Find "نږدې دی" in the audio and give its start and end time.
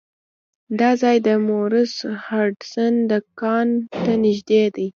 4.23-4.87